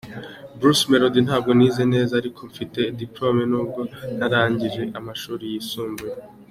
[0.57, 3.79] Bruce Melody: Ntabwo nize neza ariko mfite diplome nubwo
[4.15, 6.15] ntarangije amashuri yisumbuye.